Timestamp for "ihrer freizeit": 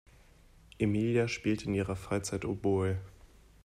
1.75-2.43